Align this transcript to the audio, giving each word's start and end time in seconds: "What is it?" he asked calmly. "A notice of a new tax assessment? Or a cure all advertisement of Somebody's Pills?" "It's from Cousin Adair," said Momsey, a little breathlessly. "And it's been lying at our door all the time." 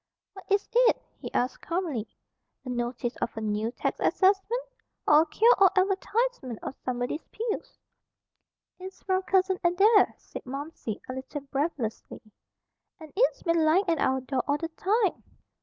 "What 0.33 0.45
is 0.49 0.67
it?" 0.73 0.99
he 1.19 1.31
asked 1.31 1.61
calmly. 1.61 2.07
"A 2.65 2.69
notice 2.69 3.15
of 3.17 3.37
a 3.37 3.41
new 3.41 3.69
tax 3.71 3.99
assessment? 3.99 4.63
Or 5.05 5.21
a 5.21 5.25
cure 5.27 5.53
all 5.59 5.69
advertisement 5.77 6.57
of 6.63 6.73
Somebody's 6.83 7.23
Pills?" 7.27 7.77
"It's 8.79 9.03
from 9.03 9.21
Cousin 9.21 9.59
Adair," 9.63 10.15
said 10.17 10.43
Momsey, 10.43 10.99
a 11.07 11.13
little 11.13 11.41
breathlessly. 11.41 12.23
"And 12.99 13.13
it's 13.15 13.43
been 13.43 13.63
lying 13.63 13.85
at 13.87 13.99
our 13.99 14.21
door 14.21 14.41
all 14.47 14.57
the 14.57 14.69
time." 14.69 15.21